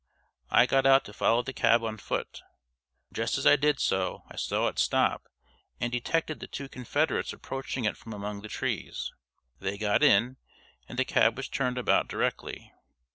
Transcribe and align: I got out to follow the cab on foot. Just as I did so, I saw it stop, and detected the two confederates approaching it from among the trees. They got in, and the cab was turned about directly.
I 0.49 0.65
got 0.65 0.87
out 0.87 1.05
to 1.05 1.13
follow 1.13 1.43
the 1.43 1.53
cab 1.53 1.83
on 1.83 1.97
foot. 1.99 2.41
Just 3.13 3.37
as 3.37 3.45
I 3.45 3.55
did 3.55 3.79
so, 3.79 4.23
I 4.31 4.35
saw 4.35 4.67
it 4.67 4.79
stop, 4.79 5.29
and 5.79 5.91
detected 5.91 6.39
the 6.39 6.47
two 6.47 6.67
confederates 6.67 7.33
approaching 7.33 7.85
it 7.85 7.95
from 7.95 8.11
among 8.11 8.41
the 8.41 8.47
trees. 8.49 9.13
They 9.59 9.77
got 9.77 10.01
in, 10.01 10.37
and 10.89 10.97
the 10.97 11.05
cab 11.05 11.37
was 11.37 11.47
turned 11.49 11.77
about 11.77 12.07
directly. 12.07 12.73